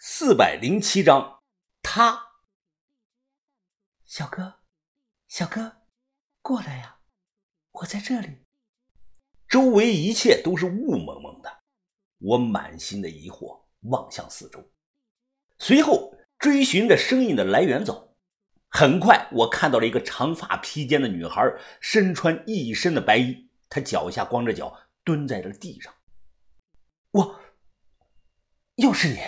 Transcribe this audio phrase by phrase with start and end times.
[0.00, 1.42] 四百零七章，
[1.82, 2.26] 他。
[4.04, 4.60] 小哥，
[5.26, 5.78] 小哥，
[6.40, 7.00] 过来呀！
[7.72, 8.46] 我在这里。
[9.48, 11.62] 周围一切都是雾蒙蒙的，
[12.18, 14.70] 我满心的疑惑，望向四周，
[15.58, 18.16] 随后追寻着声音的来源走。
[18.68, 21.42] 很快，我看到了一个长发披肩的女孩，
[21.80, 25.92] 身穿一身的白衣，她脚下光着脚，蹲在了地上。
[27.10, 27.40] 我，
[28.76, 29.18] 又是你！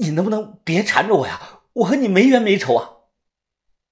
[0.00, 1.60] 你能不能别缠着我呀？
[1.74, 2.90] 我和你没冤没仇啊！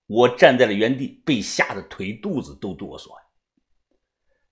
[0.07, 3.11] 我站在了原地，被吓得腿肚子都哆嗦。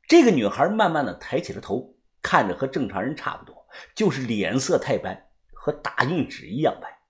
[0.07, 7.01] 这个女孩慢慢的抬起了头，看着和正常人差不多，就是脸色太白，和打印纸一样白。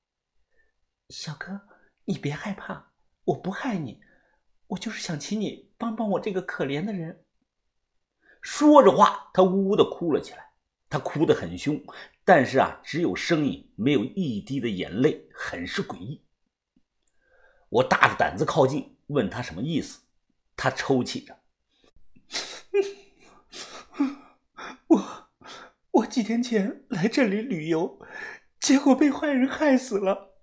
[1.09, 1.63] 小哥，
[2.05, 2.93] 你别害怕，
[3.25, 4.01] 我不害你，
[4.69, 7.25] 我就是想请你帮帮我这个可怜的人。
[8.41, 10.46] 说着话，她呜呜的哭了起来。
[10.89, 11.83] 她哭得很凶，
[12.25, 16.23] 但是啊，只有声音，没有一滴的眼泪，很是诡异。
[17.69, 20.01] 我大着胆子靠近，问他什么意思。
[20.57, 21.41] 他抽泣着
[24.87, 25.29] ：“我，
[25.91, 28.01] 我几天前来这里旅游，
[28.61, 30.39] 结果被坏人害死了。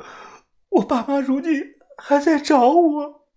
[0.69, 3.27] 我爸妈如今还在找我。”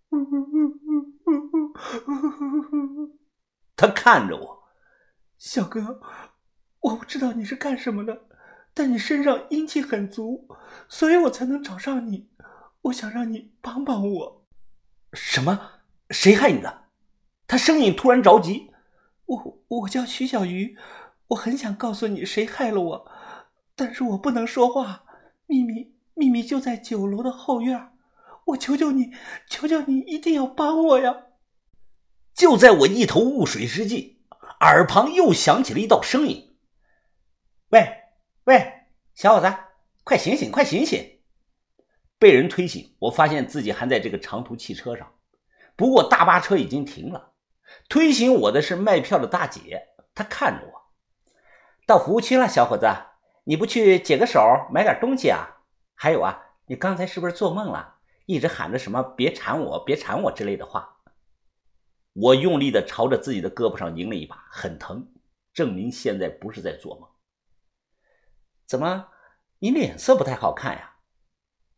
[3.76, 4.64] 他看着我，
[5.38, 6.02] 小哥。
[6.86, 8.26] 我不知道你是干什么的，
[8.72, 10.46] 但你身上阴气很足，
[10.88, 12.28] 所以我才能找上你。
[12.82, 14.44] 我想让你帮帮我。
[15.12, 15.58] 什么？
[16.10, 16.84] 谁害你的？
[17.48, 18.70] 他声音突然着急。
[19.24, 20.76] 我我叫徐小鱼，
[21.28, 23.10] 我很想告诉你谁害了我，
[23.74, 25.02] 但是我不能说话。
[25.46, 27.90] 秘密秘密就在酒楼的后院。
[28.46, 29.10] 我求求你，
[29.48, 31.24] 求求你一定要帮我呀！
[32.32, 34.20] 就在我一头雾水之际，
[34.60, 36.55] 耳旁又响起了一道声音。
[37.70, 37.84] 喂
[38.44, 38.72] 喂，
[39.16, 39.52] 小伙子，
[40.04, 41.18] 快醒醒，快醒醒！
[42.16, 45.14] 被人推醒，我发现自己还在这个长途汽车上，
[45.74, 47.32] 不过大巴车已经停了。
[47.88, 50.92] 推醒我的是卖票的大姐，她看着我，
[51.88, 52.86] 到服务区了，小伙子，
[53.42, 54.40] 你不去解个手，
[54.72, 55.64] 买点东西啊？
[55.96, 57.96] 还有啊，你刚才是不是做梦了？
[58.26, 60.98] 一直喊着什么“别缠我，别缠我”之类的话。
[62.12, 65.12] 我用力的朝着自己的胳膊上拧了一把，很疼，
[65.52, 67.08] 证明现在不是在做梦。
[68.66, 69.08] 怎么，
[69.60, 70.96] 你脸色不太好看呀？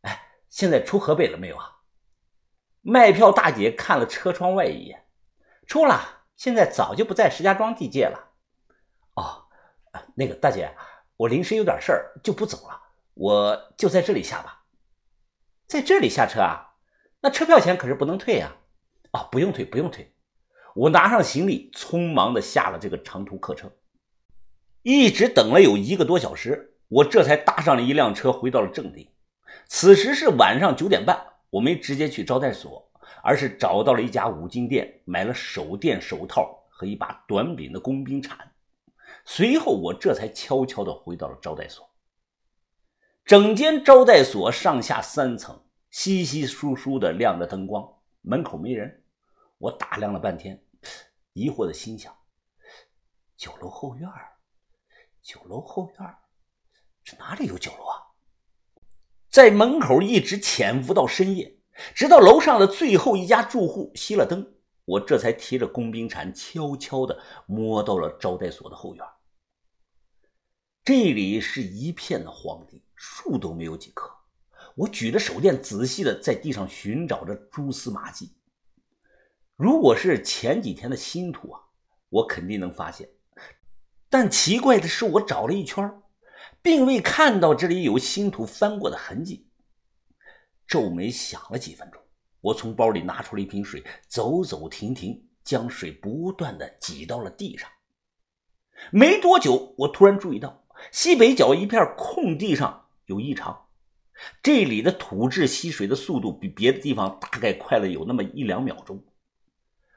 [0.01, 1.81] 哎，现在出河北了没有啊？
[2.81, 5.05] 卖票大姐看了车窗外一眼，
[5.67, 8.31] 出了，现在早就不在石家庄地界了。
[9.15, 9.47] 哦，
[10.15, 10.75] 那个大姐，
[11.17, 12.81] 我临时有点事儿，就不走了，
[13.13, 14.63] 我就在这里下吧。
[15.67, 16.77] 在这里下车啊？
[17.21, 18.55] 那车票钱可是不能退呀。
[19.11, 20.15] 哦，不用退，不用退。
[20.73, 23.71] 我拿上行李，匆忙的下了这个长途客车，
[24.83, 26.68] 一直等了有一个多小时。
[26.89, 29.07] 我这才搭上了一辆车，回到了正定。
[29.67, 32.91] 此时是晚上九点半，我没直接去招待所，
[33.23, 38.37] 而是找到了一家五金店，买了手电、手套和一把短柄的工兵铲。
[39.23, 41.87] 随后，我这才悄悄地回到了招待所。
[43.23, 47.87] 整间招待所上下三层，稀稀疏疏的亮着灯光，
[48.21, 49.03] 门口没人。
[49.59, 50.59] 我打量了半天，
[51.33, 52.11] 疑惑的心想：
[53.37, 54.09] 酒楼后院，
[55.21, 56.15] 酒楼后院。
[57.03, 57.95] 这哪里有酒楼啊？
[59.29, 61.59] 在门口一直潜伏到深夜，
[61.93, 64.55] 直到楼上的最后一家住户熄了灯，
[64.85, 69.05] 我这才提着工兵铲，悄悄地摸到了招待所的后院。
[70.83, 74.09] 这里是一片的荒地，树都没有几棵。
[74.75, 78.35] 我举着手电，仔细地在地上寻找着蛛丝马迹。
[79.55, 81.61] 如果是前几天的新土啊，
[82.09, 83.07] 我肯定能发现。
[84.09, 86.01] 但奇怪的是，我找了一圈。
[86.61, 89.47] 并未看到这里有新土翻过的痕迹。
[90.67, 92.01] 皱眉想了几分钟，
[92.41, 97.69] 我从包里拿出了一瓶水，走走停停，将水不断的挤到了地上。
[98.91, 103.67] 没多久，我突然注意到西北角一片空地上有异常，
[104.43, 109.03] 这里的土质吸水的速度比别的地方大概快了有那么一两秒钟。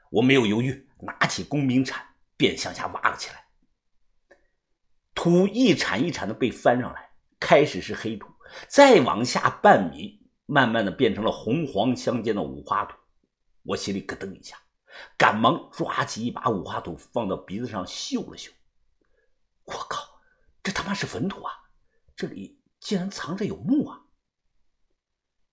[0.09, 2.03] 我没有犹豫，拿起工兵铲
[2.35, 3.45] 便向下挖了起来。
[5.15, 8.27] 土一铲一铲的被翻上来，开始是黑土，
[8.67, 12.97] 再往下半米，慢慢的变成了红黄相间的五花土。
[13.63, 14.57] 我心里咯噔一下，
[15.17, 18.51] 赶忙抓起一把五花土放到鼻子上嗅了嗅。
[19.65, 20.19] 我靠，
[20.61, 21.53] 这他妈是坟土啊！
[22.15, 24.01] 这里竟然藏着有墓啊！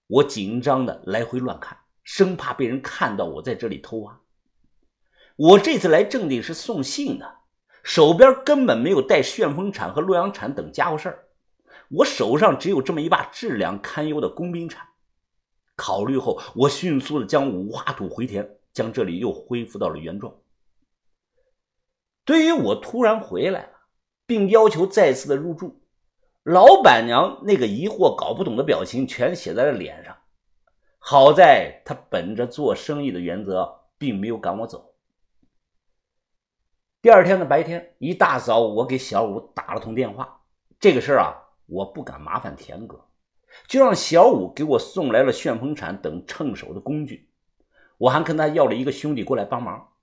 [0.08, 4.20] 我紧张的来回乱看，生怕被人看到我在这里偷挖。
[5.36, 7.39] 我这次来正定是送信的。
[7.82, 11.24] 手边根本没有带旋风铲和洛阳铲等家伙事儿，
[11.88, 14.86] 我手上只有这么一把质量堪忧的工兵铲。
[15.76, 20.34] 考虑后，我迅速的将五花土回填，将这里又恢复到了原状。
[22.24, 23.70] 对于我突然回来了，
[24.26, 25.80] 并要求再次的入住，
[26.42, 30.14] 老板娘那个疑惑、搞不懂的表情全写在了脸上。
[30.98, 34.89] 好在她本着做生意的原则，并没有赶我走。
[37.02, 40.42] 第二天的白天一大早，我给小五打了通电话，
[40.78, 41.32] 这个事儿啊，
[41.64, 43.06] 我不敢麻烦田哥。
[43.66, 47.30] 就让小五给我送来了旋风铲等趁手的工具，
[47.96, 49.94] 我还跟他要了一个兄弟过来帮忙。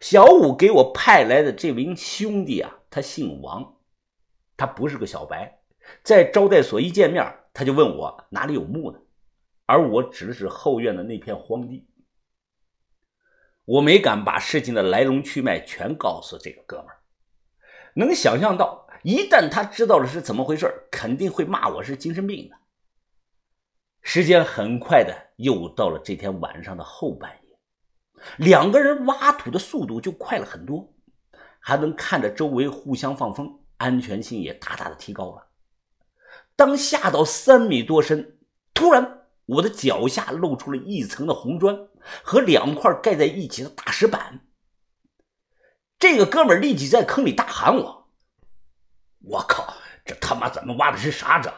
[0.00, 3.76] 小五给我派来的这名兄弟啊，他姓王，
[4.56, 5.60] 他不是个小白，
[6.02, 7.24] 在招待所一见面，
[7.54, 8.98] 他就问我哪里有墓呢，
[9.64, 11.86] 而我指了指后院的那片荒地。
[13.66, 16.98] 我没敢把事情的来龙去脉全告诉这个哥们儿，
[17.94, 22.56] 能想象到一旦他知道了是怎么回事，肯定会骂我是精神病的。
[24.02, 27.58] 时间很快的又到了这天晚上的后半夜，
[28.38, 30.94] 两个人挖土的速度就快了很多，
[31.58, 35.48] 还能看着周围互相放风，安全性也大大的提高了。
[36.54, 38.38] 当下到三米多深，
[38.72, 41.76] 突然我的脚下露出了一层的红砖
[42.22, 44.46] 和两块盖在一起的大石板。
[45.98, 48.10] 这个哥们立即在坑里大喊我
[49.24, 49.74] ：“我靠，
[50.04, 51.52] 这他妈怎么挖的是啥这？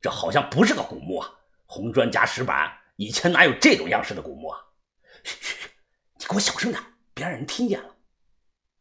[0.00, 1.30] 这好像不是个古墓啊！”
[1.66, 4.60] 红砖加石板，以前哪有这种样式的古墓啊？
[5.22, 5.70] 嘘嘘，
[6.18, 6.82] 你给我小声点，
[7.14, 7.96] 别让人听见了。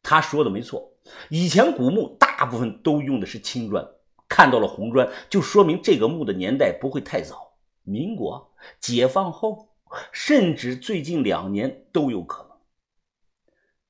[0.02, 0.94] 他说的没错，
[1.30, 3.88] 以前古墓大部分都用的是青砖，
[4.28, 7.54] 看到了红砖，就说明这个墓的年代不会太早，
[7.84, 9.73] 民国、解放后，
[10.12, 12.52] 甚至最近两年都有可能。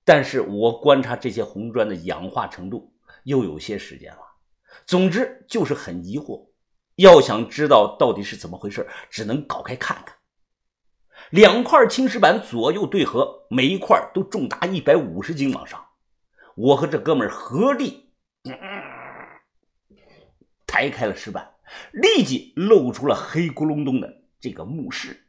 [0.06, 4.20] 但是我观察这些红砖的氧化程度，又有些时间了。
[4.86, 6.50] 总之就是很疑惑。
[6.98, 10.16] 要想知道到底是怎么回事，只能搞开看看。
[11.32, 15.84] 两块青石板左右对合，每一块都重达一百五十斤往上。
[16.56, 18.14] 我和这哥们合力
[20.68, 21.56] 抬开了石板，
[21.94, 25.23] 立即露出了黑咕隆咚的这个墓室。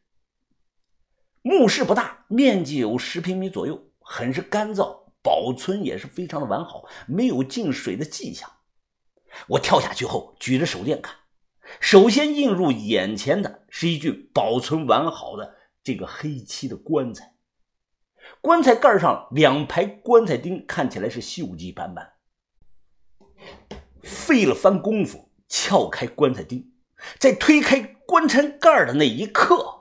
[1.46, 8.50] 墓室不大，面积有十平米左右，很是干燥，保存也是非常的完好，没有进水的迹象。
[9.48, 11.16] 我跳下去后，举着手电看。
[11.80, 17.34] 首先映入眼前的是一具保存完好的这个黑漆的棺材，
[18.40, 22.14] 棺材盖上两排棺材钉看起来是锈迹斑斑。
[24.02, 26.72] 费了番功夫撬开棺材钉，
[27.18, 29.73] 在推开棺材盖的那一刻，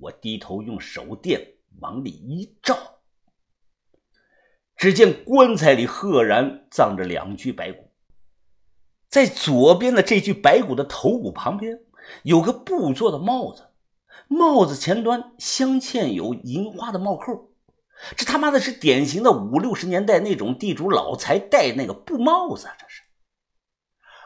[0.00, 2.76] 我低头用手电往里一照，
[4.76, 7.90] 只见棺材里赫然葬着两具白骨。
[9.08, 11.80] 在左边的这具白骨的头骨旁边，
[12.22, 13.68] 有个布做的帽子，
[14.26, 17.50] 帽子前端镶嵌有银花的帽扣，
[18.16, 23.02] 这他妈的是典型的五六十年代那种地主老财戴那个布帽子，这是。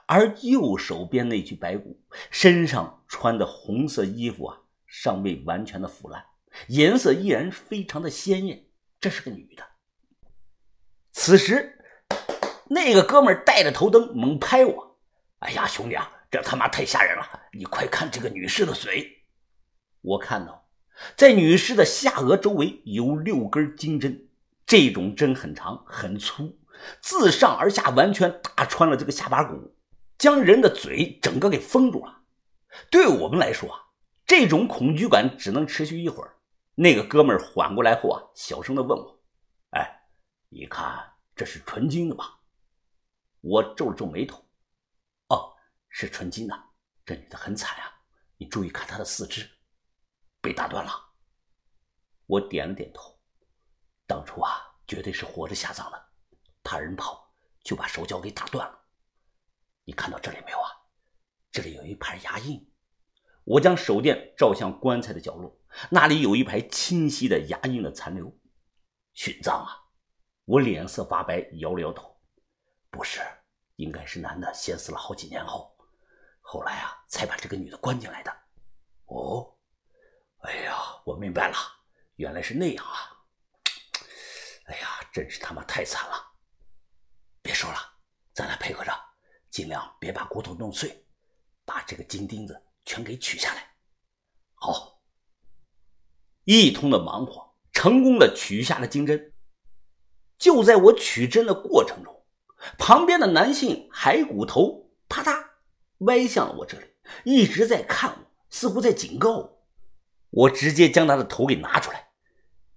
[0.07, 4.61] 而右手边那具白骨身上穿的红色衣服啊，
[5.02, 6.25] 尚未完全的腐烂，
[6.69, 8.66] 颜色依然非常的鲜艳，
[8.98, 9.62] 这是个女的。
[11.12, 11.75] 此时。
[12.69, 14.98] 那个哥们带着头灯猛拍我，
[15.38, 17.25] 哎呀，兄弟啊，这他妈太吓人了！
[17.52, 19.24] 你快看这个女士的嘴。
[20.00, 20.67] 我看到，
[21.15, 24.29] 在女士的下颚周围有六根金针，
[24.67, 26.58] 这种针很长很粗，
[27.00, 29.76] 自上而下完全打穿了这个下巴骨，
[30.19, 32.22] 将人的嘴整个给封住了。
[32.91, 33.79] 对我们来说啊，
[34.27, 36.37] 这种恐惧感只能持续一会儿。
[36.75, 39.25] 那个哥们缓过来后啊，小声的问我
[39.71, 40.09] ：“哎，
[40.49, 42.41] 你看这是纯金的吧？”
[43.41, 44.45] 我皱了皱眉头，
[45.29, 45.55] 哦，
[45.89, 46.65] 是纯金的。
[47.05, 47.95] 这女的很惨啊，
[48.37, 49.49] 你注意看她的四肢，
[50.41, 50.93] 被打断了。
[52.27, 53.17] 我点了点头，
[54.06, 56.09] 当初啊，绝对是活着下葬的，
[56.65, 58.77] 怕人跑，就把手脚给打断了。
[59.85, 60.69] 你看到这里没有啊？
[61.53, 62.69] 这里有一排牙印。
[63.46, 65.56] 我将手电照向棺材的角落，
[65.88, 68.26] 那里有一排清晰的牙印的残留。
[69.15, 69.70] 殉葬啊！
[70.44, 72.20] 我脸色发白，摇了摇头。
[72.91, 73.20] 不是，
[73.76, 75.76] 应该是男的先死了好几年后，
[76.41, 78.36] 后来啊才把这个女的关进来的。
[79.05, 79.56] 哦，
[80.38, 81.56] 哎呀，我明白了，
[82.17, 83.15] 原来是那样啊！
[84.67, 86.17] 哎呀，真是他妈太惨了！
[87.43, 87.79] 别说了，
[88.34, 88.93] 咱俩配合着，
[89.50, 91.06] 尽量别把骨头弄碎，
[91.65, 93.72] 把这个金钉子全给取下来。
[94.55, 95.02] 好，
[96.44, 99.34] 一通的忙活，成功的取下了金针。
[100.38, 102.24] 就在我取针的过程中，
[102.78, 105.44] 旁边的男性骸骨头啪嗒
[105.98, 106.86] 歪向了我这里，
[107.24, 109.66] 一直在看我，似乎在警告我。
[110.31, 112.08] 我直接将他的头给拿出来：“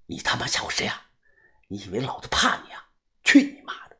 [0.07, 1.11] 你他妈吓唬谁啊？
[1.67, 2.89] 你以为老子怕你啊？
[3.23, 3.97] 去你妈的！”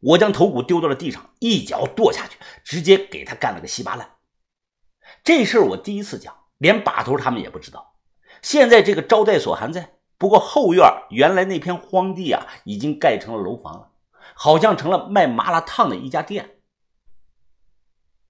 [0.00, 4.15] 我将头骨丢到了地上，一脚跺下去，直接给他干了个稀巴烂。
[5.26, 7.96] 这事儿我第一次讲，连把头他们也不知道。
[8.42, 13.90] 现在这个招待所还在，不过后院原来那片荒地啊，已经盖成了楼房了，
[14.36, 16.60] 好像成了卖麻辣烫的一家店。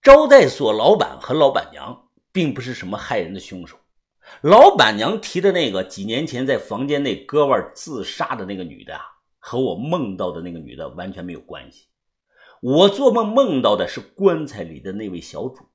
[0.01, 3.77] 招待所老板和老板娘并不是什么害人的凶手。
[4.41, 9.03] 老板娘提的那个几年前在房间内割腕自杀的那个女的啊，
[9.39, 11.89] 和我梦到的那个女的完全没有关系。
[12.63, 15.69] 我做梦梦到的是棺材里的那位小主。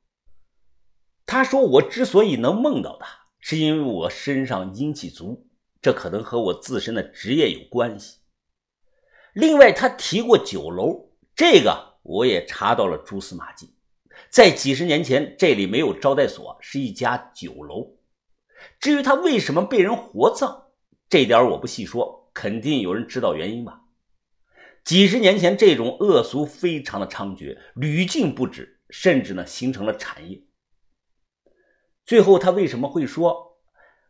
[1.32, 3.08] 他说我之所以能梦到他。
[3.40, 5.48] 是因为我身上阴气足，
[5.82, 8.18] 这可能和我自身的职业有关系。
[9.34, 13.74] 另外，他提过酒楼，这个我也查到了蛛丝马迹。
[14.30, 17.96] 在几十年前，这里没有招待所，是一家酒楼。
[18.78, 20.66] 至于他为什么被人活葬，
[21.08, 23.82] 这点我不细说，肯定有人知道原因吧。
[24.84, 30.40] 几十年前，这种恶俗非常的猖獗，屡禁不止，甚至呢形成了产业。
[32.12, 33.58] 最后，他为什么会说：“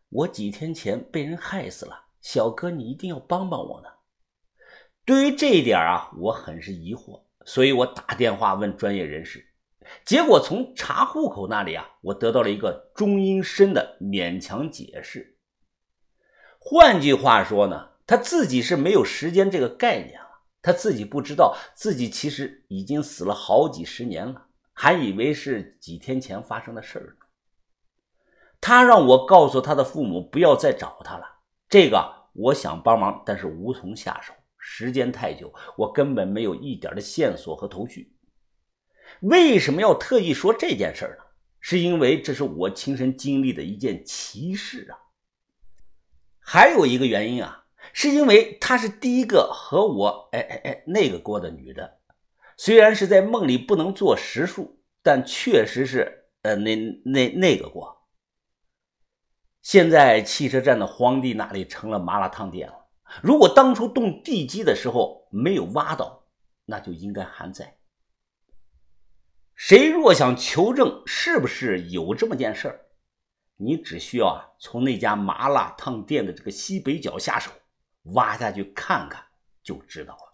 [0.09, 3.89] 我几天前被人害死了，小哥，你一定要帮帮我呢？”
[5.05, 9.45] 对于这一点啊，我很是疑惑，所以我打电话问专业人士，
[10.03, 15.37] 结果从查户口那里啊，我得到了一个中阴身的勉强解释。
[16.57, 27.17] 换句话说呢，他自己是没有时间这个概念了，他自己不知道自己其实已经死了好几十年了，还以为是几天前发生的事儿。
[28.61, 31.25] 他让我告诉他的父母不要再找他了。
[31.67, 38.15] 这个我想帮忙，但是无从下手，时间太久，我根本没有一点的线索和头绪。
[39.21, 41.25] 为什么要特意说这件事呢？
[41.59, 44.97] 是因为这是我亲身经历的一件奇事啊。
[46.39, 51.99] 还有一个原因啊，是因为她是第一个和我哎哎哎那个过的女的，
[52.57, 56.75] 虽然是在梦里不能做实数，但确实是呃那
[57.05, 58.00] 那那个过。
[59.61, 62.87] 现在汽车站的荒地那里成了麻辣烫店了。
[63.21, 66.23] 如果当初动地基的时候没有挖到，
[66.65, 67.77] 那就应该还在。
[69.55, 72.85] 谁若想求证是不是有这么件事儿，
[73.57, 77.51] 你只需要啊从那家麻辣烫店的这个西北角下手，
[78.13, 79.23] 挖下去看看
[79.61, 80.30] 就知道了。